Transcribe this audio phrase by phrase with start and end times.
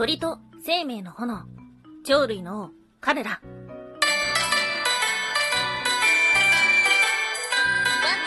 [0.00, 1.42] 鳥と生命の炎、
[2.06, 2.70] 鳥類の王、
[3.02, 3.32] 彼ら。
[3.32, 3.48] ワンタ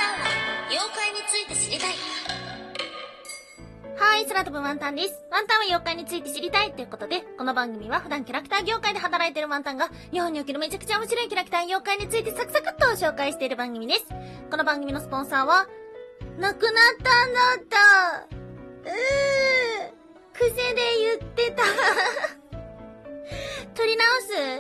[0.06, 0.28] ンは
[0.70, 1.94] 妖怪について知りたい。
[3.98, 5.26] はい、空飛ぶワンタンです。
[5.32, 14.06] ワンタンは妖怪について知りたいということで、この番組は普段キャラクター業界で働いているワンタンが、日本におけるめちゃくちゃ面白いキャラクター妖怪についてサクサクっと紹介している番組です。
[14.52, 15.68] この番組のスポンサーは、
[16.38, 17.78] なくなったんだった。
[18.92, 19.53] うー。
[20.34, 20.56] 癖で
[21.20, 21.64] 言ってた。
[23.76, 24.08] 取り直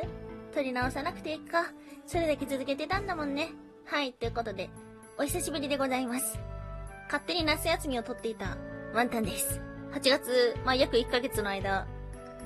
[0.02, 0.08] す？
[0.54, 1.66] 取り直さなくていいか。
[2.06, 3.50] それだけ続けてたんだもんね。
[3.86, 4.70] はい、ということで、
[5.18, 6.40] お久しぶりでございます。
[7.06, 8.58] 勝手に夏休みを取っていた
[8.94, 9.60] ワンタンです。
[9.94, 11.86] 8月、まあ、約1ヶ月の間、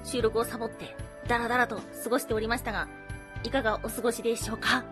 [0.04, 0.96] 収録をサボって、
[1.28, 2.88] ダラダラと過ごしておりましたが、
[3.44, 4.84] いかがお過ごしでしょうか？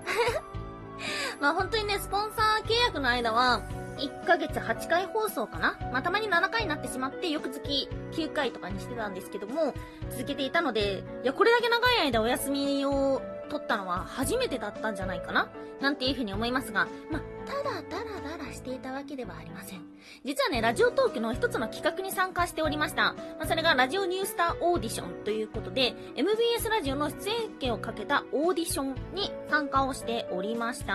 [1.41, 3.61] まあ本当にね、スポンサー契約の間は、
[3.98, 5.77] 1ヶ月8回放送かな？
[5.91, 9.73] まあたまに7回になってしまって、翌月9回とかにしてたんですけども、
[10.12, 13.22] 続けていたので、いや、これだけ長い間お休みを
[13.56, 15.50] 取ったのは初めてだったんじゃないかな？
[15.80, 19.81] なんていうふうに思いますが、まあ、ただダラダラしていたわけではありません。
[20.23, 23.14] 実はね、ラジオトークの一つの企画に参加しておりました。
[23.14, 30.94] まあ、それがラジオニュースターオーディションということで、MBS ラジオの出演権をかけたオーディションに参加をしておりました。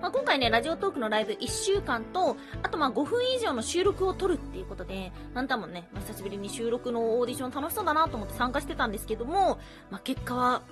[0.00, 9.58] まあ、今回ね、ラジオトークのライブ1週間と、あとまあ5分以上の収録を撮るっていうことで、なんたもね、まあ、久しぶりに収録のオーディション楽しそうだなと思って参加してたんですけども、
[9.90, 10.62] まあ、結果は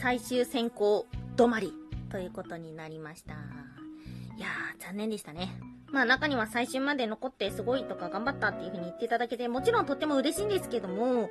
[0.00, 1.72] 最終選考止まり
[2.10, 3.34] ということになりました。
[3.34, 5.50] いやー、残念でしたね。
[5.90, 11.30] まあ中には最終まで残ってすごいとか頑張ったっていう風に言っていただけて、もちろんとっても嬉しいんですけども、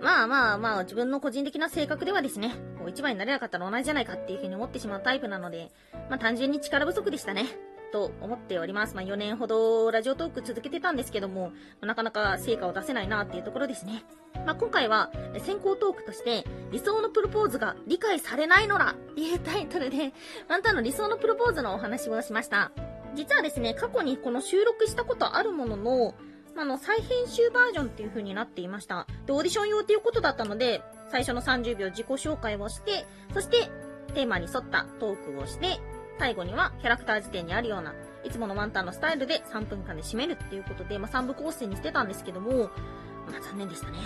[0.00, 5.70] まあまあまあ自分の個人的な性格ではですね、こう一番になれなかったら同じじゃないかっていう風に思ってしまうタイプなので、
[6.08, 7.44] まあ単純に力不足でしたね。
[7.92, 8.94] と思っております。
[8.96, 14.04] まあ4年ほどラジオトーク続けてたんですけども、なかなか成果を出せないなっていうところですね。
[14.46, 20.12] まあ今回は先行トークとして、理想のプロポーズが理解されないのらっていうタイトルで、
[20.48, 22.72] ワンタンの理想のプロポーズのお話をしました。
[23.14, 26.14] 実はですね、過去にこの収録したことあるものの、
[26.54, 29.06] ま、あの、再編集バージョンっていう風になっていました。
[29.26, 33.70] で、オーディション用っていうことだったので、最初の30秒自己紹介をして、そして、
[34.14, 35.78] テーマに沿ったトークをして、
[36.22, 42.70] 最後にはキャラクター辞典にあるような、いつものワンタンのスタイルで3分間で締めるっていうことで、まあ、3部構成にしてたんですけども、
[43.28, 43.98] まあ、残念でしたね。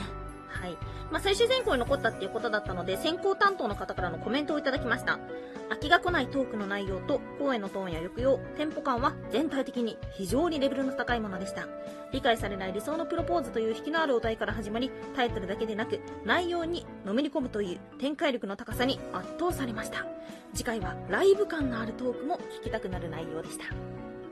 [0.57, 0.77] はい。
[1.11, 5.19] まあ、最終選考に残ったっていうことだったので、選考担当の方からのコメントをいただきました。
[5.69, 11.67] 飽きが来ないトークの内容と、声のトーンや抑揚、テンポ感は全体的に非常にレベルの高いものでした。
[12.13, 20.07] 理解されない理想のプロポーズという引きのあるお題から始まり、タイトルだけでなく、内容にのめり込むという展開力の高さに圧倒されました。
[20.55, 23.65] 次回はライブ感のあるトークも聞きたくなる内容でした。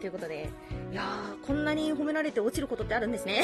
[0.01, 0.51] ということで、
[0.93, 3.43] いやー、こんなに褒められて落ちることってあるんですね。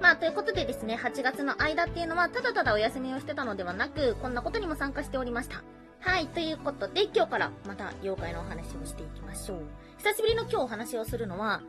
[0.00, 5.64] まあ、ということでですね、8月の間っていうのは、ただただお休みをしてたのではなく、こんなことにも参加しておりました。
[6.00, 9.62] はい、ということで、今日からまた妖怪のお話をしていきましょう。
[9.98, 11.62] 久しぶりの今日お話をするのは、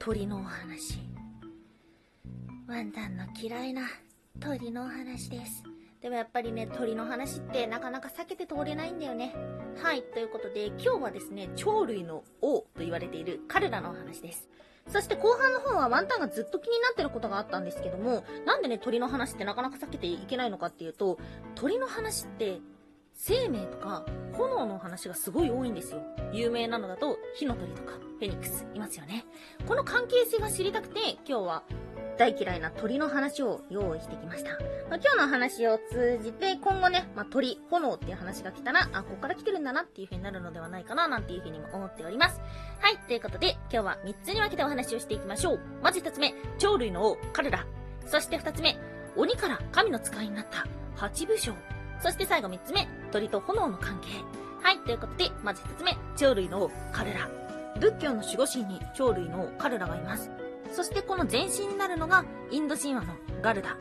[0.00, 0.98] 鳥のお話。
[2.66, 3.82] ワンタンの嫌いな
[4.40, 5.62] 鳥のお話です。
[6.00, 9.34] でもやっぱりね、鳥の話ってなかなか避けて通れないんだよね。
[9.82, 14.48] はい、ということで、今日はですね、鳥類の王と言われている彼らのお話です。
[14.90, 21.18] そして後半の方はワンタンがずっと気になってることがあったんですけども、なんでね、鳥の話ってなかなか避けていけないのかっていうと、
[21.54, 22.58] 鳥の話って、
[23.14, 26.02] 生命とか炎の話がすごい多いんですよ。
[26.32, 29.24] 有名なのだと、火の鳥とか、フェニックス、いますよね。
[29.66, 31.62] この関係性が知りたくて、今日は
[32.20, 34.50] 大嫌いな鳥の話を用意してきました。
[34.50, 34.60] まあ、
[34.96, 42.38] 今日の話を通じて、今後ね、まあ、鳥、炎っていう話が来たら、あ、ここから来てるんだなっていう風になるのではないかな、なんていう風にも思っております。
[42.80, 45.60] はい、ということで、今日は3つに分けてお話をしていきましょう。
[45.82, 47.64] まず1つ目、鳥類の王、彼ら。
[48.04, 48.76] そして2つ目、
[49.16, 50.66] 鬼から神の使いになった、
[50.96, 51.54] 八部将。
[52.02, 54.08] そして最後3つ目、鳥と炎の関係。
[54.62, 57.30] はい、ということで、まず1つ目、鳥類の王、彼ら。
[57.80, 60.30] 仏教の守護神に鳥類の王、彼らがいます。
[60.70, 63.76] そしてこの前身になるのが、インド神話のガルダ。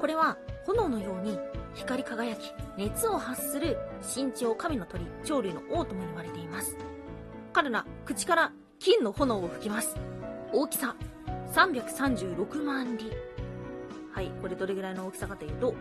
[0.00, 1.38] これは、炎のように
[1.74, 6.76] 光り輝き、熱を発する身長神の鳥、鳥類の王とも言われています。
[7.52, 9.96] 彼ら、口から金の炎を吹きます。
[10.52, 10.96] 大きさ、
[11.52, 13.10] 336万里。
[14.12, 15.74] はい、これどれぐらいの大きさかというと、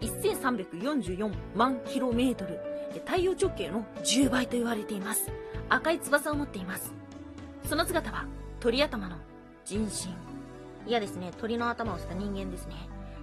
[0.00, 2.60] 1344万キロメートル。
[3.06, 5.30] 太陽直径の10倍と言われています。
[5.68, 6.92] 赤い翼を持っています。
[7.68, 8.26] その姿は、
[8.58, 9.16] 鳥頭の
[9.64, 10.10] 人身。
[10.88, 12.74] いやですね、鳥の頭をした人間ですね。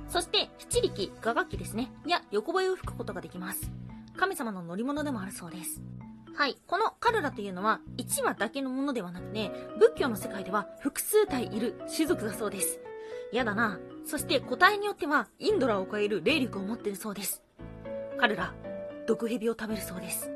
[0.10, 1.92] そして、七力、雅楽器ですね。
[2.06, 3.72] いや、横笛を吹くことができます。
[4.16, 5.82] 神様の乗り物でもあるそうです。
[6.36, 6.58] はい。
[6.68, 12.80] この彼らというのは、1羽だけのものではなくて、仏教の世界では複数体いる種族だそうです。
[13.32, 13.80] やだな。
[14.06, 17.44] そして個体によってはインドラを超える霊力を持っているそうです。
[18.18, 18.54] 彼ら、
[19.08, 20.32] 毒蛇を食べるそうです。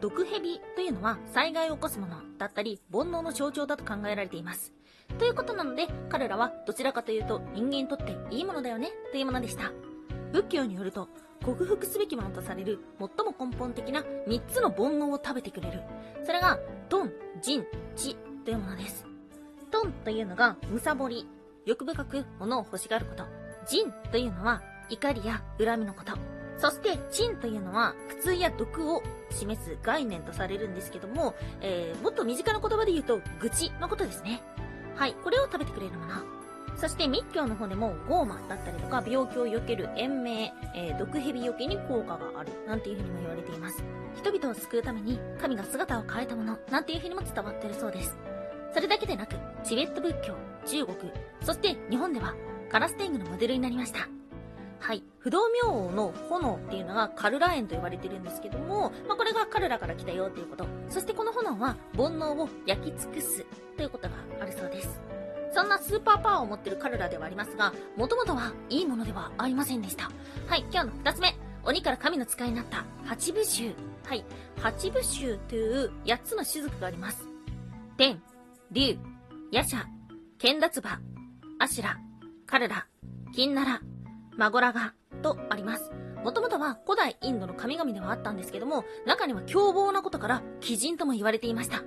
[0.00, 4.75] 毒蛇というのは災害を起こすものだったり煩悩の象徴だと考えられています。
[5.18, 9.72] ということなので彼らはどちらかというと人間にとっていいものだよねというものでした。
[10.32, 11.08] 仏教によると
[11.44, 15.80] 克服すべきものとされる最も根本的な3つの煩悩を食べてくれる。
[16.24, 16.58] それが、
[16.88, 17.64] トン、ジン、
[17.94, 19.06] チというものです。
[19.70, 21.28] トンというのが、むさぼり。
[21.64, 23.24] 欲深く物を欲しがること。
[23.68, 26.12] ジンというのは、怒りや恨みのこと。
[26.58, 34.42] そして、チンというのは、苦痛や毒を示す概念とされるんですけども、えー、もっと身近な言葉で言うと、愚痴のことですね。
[34.96, 36.14] はい、これを食べてくれるもの。
[36.76, 43.82] そして密教の方でもゴーマだったりとか病気を避ける延命、えー、毒蛇避けに効果があるなんていうふうにも言われています。
[44.16, 48.16] 人々を救うために神が姿を変えたものなんていうふうにも伝わってるそうです。
[48.74, 50.34] それだけでなく、チベット仏教、
[50.66, 52.34] 中国、そして日本では
[52.70, 54.08] カラス天狗のモデルになりました。
[54.80, 55.02] はい。
[55.26, 60.68] 不動明王の炎っていうのがカルラ炎と呼ばれてるんですけども、まあ、これがカルラから来たよっていうこと。
[60.88, 63.44] そしてこの炎は煩悩を焼き尽くす
[63.76, 65.00] ということがあるそうです。
[65.52, 70.12] そんなスーパーパワーを持ってるカルラではありますが、もともとはいいものではありませんでした。
[70.46, 71.34] はい、今日の二つ目。
[71.64, 73.72] 鬼から神の使いになった八部衆。
[74.04, 74.24] はい、
[74.60, 77.26] 八部衆という八つの種族があります。
[77.96, 78.22] 天、
[78.70, 78.96] 竜、
[79.50, 79.86] ヤシャ、
[80.38, 81.00] ケンダツバ、
[81.58, 81.98] アシュラ、
[82.46, 82.86] カルラ、
[83.34, 83.80] キンナラ、
[84.36, 84.92] マゴラガ
[85.22, 85.90] とあります。
[86.22, 91.82] もともとは古代インドの神々ではあったんですけども、中には凶暴なことから鬼人とも言われていました。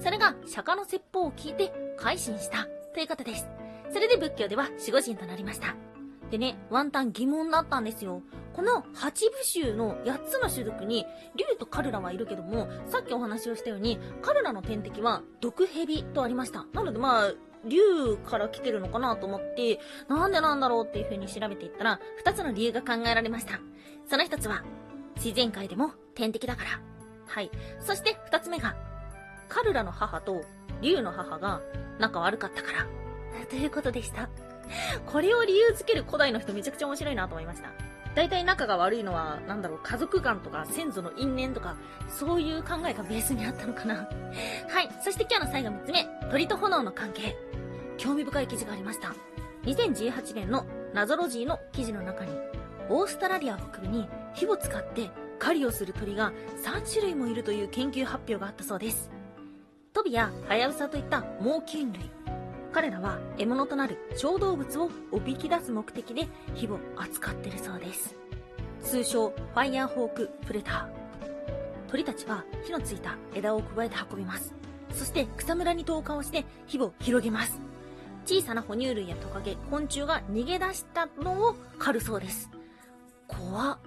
[0.00, 3.48] それが釈迦の説法を聞いて改心したということです。
[3.92, 5.76] それで仏教では守護神となりました。
[6.30, 8.22] でね、ワンタン疑問だったんですよ。
[8.54, 11.06] この八部衆の8つの種族に、
[11.36, 16.66] 竜とカルラはいるけども、さっきお話をしたように、カルラの天敵は毒蛇とありました。
[16.72, 17.32] なのでまあ、
[17.66, 23.60] 竜から来てるのかなと思って、なんでなんだろうっていう風に調べていったら、2つの理由が考えられました。
[24.08, 24.62] その1つは、
[25.16, 26.80] 自然界でも天敵だから。
[27.26, 27.50] はい。
[27.80, 28.74] そして2つ目が、
[29.48, 30.42] カルラの母と
[30.80, 31.60] 竜の母が
[31.98, 32.86] 仲悪かったから。
[33.46, 34.28] ということでした。
[35.06, 37.70] これを理由づける古代の人めちゃくちゃ面白いなと思いました。
[38.14, 41.76] 大体仲が悪いのは、なんだろう、家族間とか先祖の因縁とか、
[42.08, 44.08] そういう考えがベースにあったのかな。
[44.68, 44.88] はい。
[45.02, 47.36] そして今日の最後3つ目、鳥と炎の関係。
[48.04, 49.14] 興味深い記事がありました。
[49.62, 52.32] 2018年のナゾロジーの記事の中に、
[52.90, 56.30] オーストラリア北部に火を使って狩りをする鳥が
[56.62, 59.10] 3種類もいるという研究発表があったそうです。
[59.94, 62.10] トビやハヤブサといった猛禽類。
[62.72, 68.14] 彼らは獲物となる小動物をおびき出す目的で火を扱ってるそうです。
[68.82, 71.90] 通称、ファイヤーホークプレター。
[71.90, 74.52] 鳥たちは火のついた枝を加えて運びます。
[74.92, 77.73] そして草むらに投下をして火を広げます。
[78.24, 82.50] 小さな哺乳類やトカゲ、昆虫が逃げ出したのを狩るそうです。
[83.28, 83.78] 怖っ。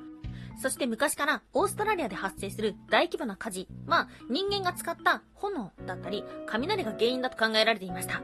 [0.59, 8.21] そして昔からオーストラリアで発生する大規模な火事は人間が使った炎だったり雷が原因だと考えられていました。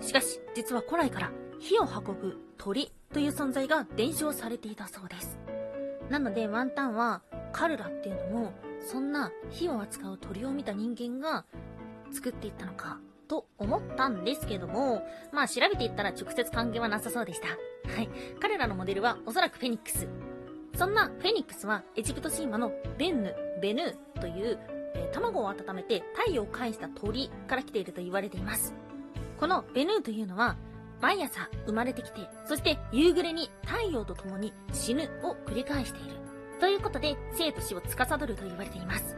[0.00, 5.38] しかし実は古来から火を運ぶ鳥という存在が伝承されていたそうです。
[6.08, 11.44] なのでワンタンはカルラっていうのもそんな火を扱う鳥を見た人間が
[12.12, 15.02] 作っていったのかと思ったんですけども、
[15.32, 17.48] まあ調べていったら直接関係はなさそうでした。
[17.48, 18.08] はい。
[18.40, 20.08] 彼らのモデルはおそらくフェニックス。
[20.76, 24.58] そんなフェニックスはエジプト神話のベンヌ、ベヌーという、
[24.94, 28.74] えー卵を温めて太陽を介した鳥から来ていると言われています。
[29.38, 30.56] このベヌーというのは、
[31.00, 36.16] 毎朝生まれてきて、そして夕暮れに太陽と共に死ぬを繰り返している。
[36.60, 39.16] ということで、生と死を司ると言われています。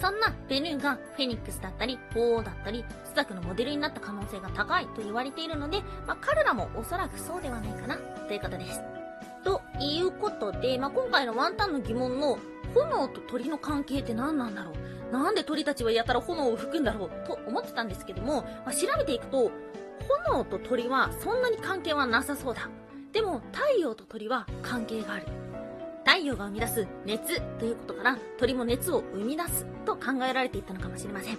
[0.00, 8.80] そんなベヌーがフェニックスだったり、鳳凰だったり、スザクのモデルになった可能性が高いと言われているので、まあ、彼らもおそらくそうではないかな、ということです。
[9.44, 12.38] ということで、まあ、今回のワンタンの疑問の、
[12.74, 15.12] 炎と鳥の関係って何なんだろう？
[15.12, 19.50] なんで鳥たちはやたら炎を吹くんだろうと思ってたんですけども、まあ、調べていくと、
[20.26, 22.68] 炎と鳥はそんなに関係はなさそうだ。
[23.12, 25.26] でも、太陽と鳥は関係がある。
[26.04, 31.38] 太陽が生み出す熱ということから、鳥も熱を生み出すと考えられていたのかもしれません。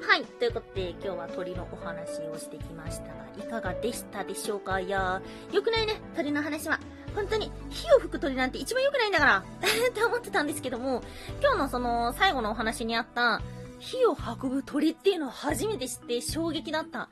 [0.00, 0.24] はい。
[0.24, 4.80] ということで、今日は鳥のお話をしてきましたが、いかがでしたでしょうか？
[4.80, 6.78] いやー、よくないね、鳥の話は。
[7.14, 9.38] 本当に、火を吹く鳥なんて一番良くないんだから
[9.88, 11.02] って思ってたんですけども、
[11.40, 13.40] 今日のその、最後のお話にあった、
[13.78, 17.08] 火を運ぶ鳥っていうのを初めて知って衝撃だった。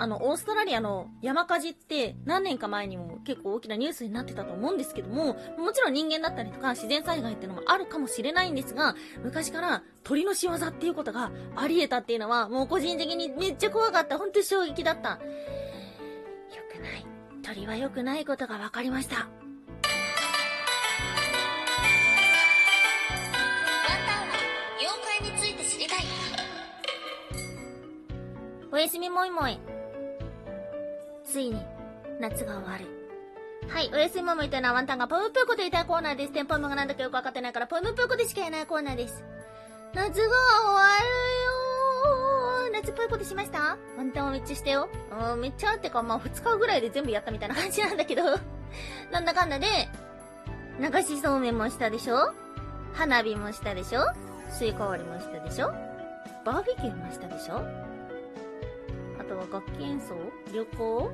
[0.00, 14.18] あの、オーストラリアの山火事って何年か前にも結構大きなニュースになってたと思うんですけども、もちろん人間だったりとか自然災害っていうのもあるかもしれないんですが、昔から鳥の仕業っていうことがあり得たっていうのは、もう個人的にめっちゃ怖かった。
[14.18, 15.10] 本当に衝撃だった。
[15.10, 15.18] よ
[16.72, 17.06] くない。
[17.42, 19.28] 鳥は良くないことが分かりました。
[28.78, 29.58] おやすみもいもい。
[31.24, 31.60] ついに、
[32.20, 32.86] 夏が終わる。
[33.68, 36.32] はい、おやすみもいもいというのはワンタンがポムプーコと言いたいコーナーです。
[36.32, 39.24] テンポムがなんだかよくわかってないから、ポムプーコでしか言えないコーナーです。
[39.94, 40.28] 夏が終わ
[42.70, 42.80] るよ。
[42.80, 43.76] 夏っぽいことしました？
[43.96, 44.88] ワンタンはめっちゃしたよ。
[45.32, 48.22] うん、めっちゃってか、まあ2日ぐらいで全部やったみたいな感じなんだけど。
[49.10, 49.66] なんだかんだで、
[50.78, 52.32] 流しそうめんもしたでしょ？
[52.94, 54.02] 花火もしたでしょ？
[54.50, 55.72] スイカ割りもしたでしょ？
[56.44, 57.87] バーベキューもしたでしょ？
[59.48, 60.14] あとは楽器演奏
[60.52, 61.10] 旅行？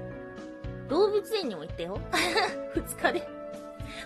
[0.89, 2.01] 動物園にも行ったよ。
[2.75, 3.29] 二日で。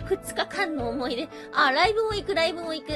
[0.09, 1.29] 二日間の思い出。
[1.53, 2.93] あ、ライブも行く、ライブも行く。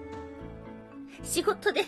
[1.24, 1.82] 仕事で。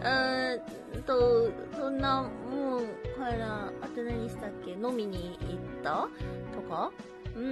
[0.00, 0.56] うー
[0.98, 4.72] んと、そんな、もう、から、あと何したっけ？
[4.72, 6.08] 飲みに行った？
[6.54, 6.90] とか？
[7.34, 7.46] うーん、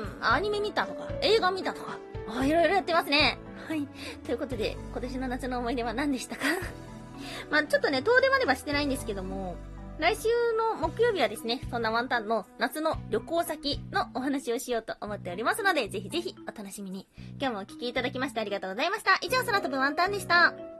[0.00, 1.98] うん、アニメ見たとか、映画見たとか？
[2.28, 3.38] あ、いろいろやってますね。
[3.68, 3.86] はい。
[4.24, 6.42] ということで、今年の夏の思い出は何でしたか？
[7.50, 9.56] まあちょっとね、遠出まではしてないんですけども、
[9.98, 10.28] 来週
[10.58, 17.06] の木曜日はですね、そんなワンタンの夏の旅行先のお話をしようと思っておりますので、ぜひぜひお楽しみに。
[17.40, 19.18] 今日もお聴きいただきましてありがとうございました。
[19.22, 20.73] 以上、空飛ぶワンタンでした。